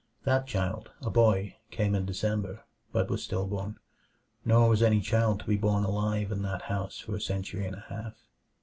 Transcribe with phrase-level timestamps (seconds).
[0.23, 3.77] That child, a boy, came in December; but was still born.
[4.43, 7.75] Nor was any child to be born alive in that house for a century and
[7.75, 8.15] a half.